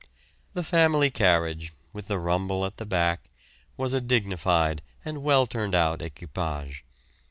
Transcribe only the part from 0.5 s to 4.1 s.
The family carriage with the rumble at the back was a